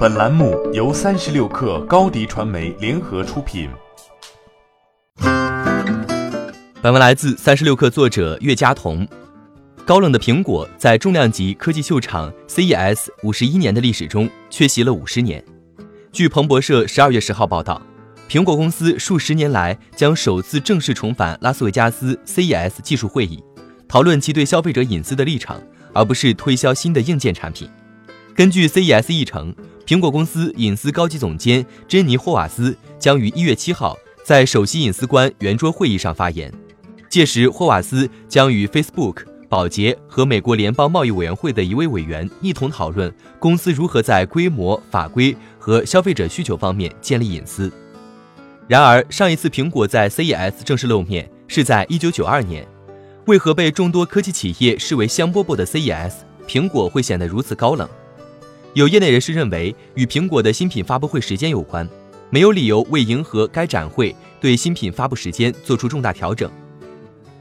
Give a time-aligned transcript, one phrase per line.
[0.00, 3.68] 本栏目由三十六氪高低传媒联合出品。
[6.80, 9.06] 本文来自三十六氪作者岳佳彤。
[9.84, 15.44] 高冷的苹果在重量级科技秀场 CES 五十一年的历史中缺席了五十年。
[16.10, 17.82] 据彭博社十二月十号报道，
[18.26, 23.44] 苹果公司数十年来将首次正式重返拉斯维加斯 CES 技术会议，
[23.86, 25.60] 讨论其对消费者隐私的立场，
[25.92, 27.68] 而不是推销新的硬件产品。
[28.34, 29.54] 根据 CES 议程。
[29.86, 36.52] 苹果公司隐私高级总监珍妮·霍瓦斯将于一月七号在首席隐私官圆桌会议上发言，
[37.08, 47.68] 届时霍瓦斯将与 Facebook、宝洁和美国联邦贸易委员会的一位委员一同讨论公司如何在规模、法规和消费者需求方面建立隐私。
[48.68, 52.64] 然而，上一次苹果在 CES 正式露面是在一九九二年，
[53.26, 56.12] 为何被众多科技企业视为香饽饽的 CES，
[56.46, 57.88] 苹果会显得如此高冷？
[58.74, 61.88] 有业内人士认为，与苹果的新品发布会时间有关，
[62.30, 66.48] 没有理由为迎合该展会对新品发布时间做出重大调整。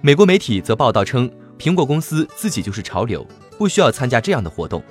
[0.02, 3.24] 美国媒体则报道称，苹果公司自己就是潮流，
[3.60, 4.82] 不需要参加这样的活动。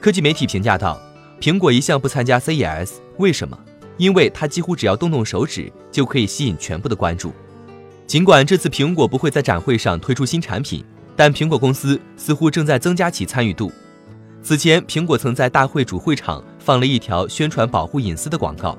[0.00, 1.00] 科技媒体评价道
[1.40, 3.56] ：“苹果一向不参加 CES，为什么？
[3.96, 7.32] 因为它几乎只要动动手指就可以吸引全部的关注。
[8.08, 13.70] 尽管这次苹果不会在展会上推出新产品，但苹果公司似乎正在增加其参与度。”
[14.44, 18.76] 此前，苹果曾在大会主会场放了一条宣传保护隐私的广告。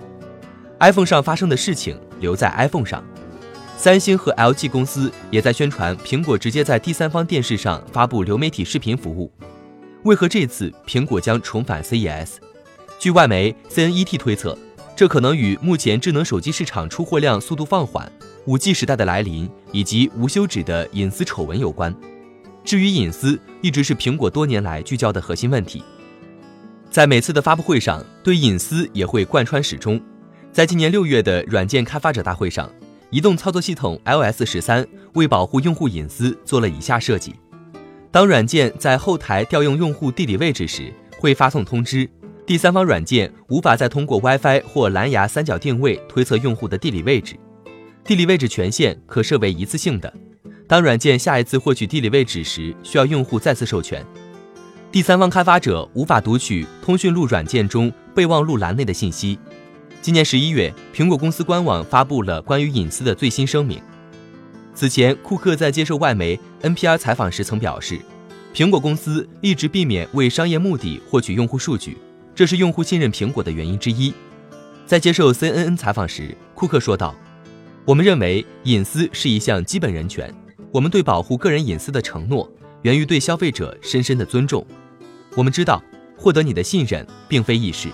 [0.79, 3.03] iPhone 上发生的事情留在 iPhone 上。
[3.75, 9.31] 三星和 LG 公司也在宣传苹果直接在第三方电视上发布流媒体视频服务。
[10.03, 12.33] 为何这次苹果将重返 CES？
[12.99, 14.55] 据外媒 CNET 推测，
[14.95, 18.09] 这可能与目前智能手机市场出货量速度放缓、
[18.45, 21.93] 5G 时代的来临以及无休止的隐私丑闻有关。
[22.65, 25.83] 至于隐私，一直是苹果多年来聚焦的核心问题。
[26.89, 30.01] 在每次的发布会上，对隐私也会贯穿始终。
[30.51, 32.67] 在今年六月的软件开发者大会上，
[33.11, 37.35] 移动操作系统 iOS 十三为保护用户隐私做了以下设计：
[38.09, 42.09] 当软件在后台调用用户地理位置时，会发送通知，
[42.47, 47.35] 第三方软件无法再通过 WiFi 或蓝牙三角定位推测用户的地理位置。
[48.03, 50.11] 地理位置权限可设为一次性的。
[50.67, 54.03] 当软件下一次获取地理位置时，需要用户再次授权。
[54.91, 59.37] 第三方开发者无法读取通讯录软件中备忘录栏内的信息。
[60.01, 63.81] 今年十一月，苹果公司官网发布了关于隐私的最新声明。
[64.73, 67.99] 此前，库克在接受外媒 NPR 采访时曾表示，
[68.53, 71.97] 苹果公司一直避免为商业目的获取用户数据，
[72.33, 74.13] 这是用户信任苹果的原因之一。
[74.85, 77.13] 在接受 CNN 采访时，库克说道
[77.85, 80.33] ：“我们认为隐私是一项基本人权。”
[80.75, 84.61] 我们对保护个人隐私的承诺源于对消费者深深的尊重。
[85.33, 85.81] 我们知道，
[86.17, 87.87] 获得你的信任并非易事。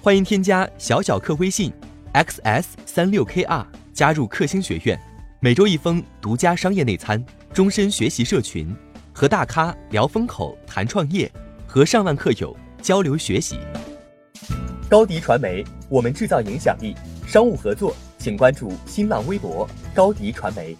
[0.00, 1.70] 欢迎添加小小客微信
[2.14, 4.98] ，xs 三六 kr，加入克星学院，
[5.40, 8.74] 每周一封独家商业内参，终身学习社群，
[9.12, 11.30] 和大咖聊风口、谈创业，
[11.66, 13.58] 和上万客友交流学习。
[14.88, 16.94] 高迪传媒，我们制造影响力。
[17.26, 17.94] 商务合作。
[18.26, 20.76] 请关注新浪微博高迪传媒。